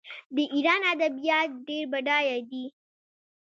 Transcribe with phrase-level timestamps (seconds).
[0.35, 2.65] د ایران ادبیات ډیر بډایه دي.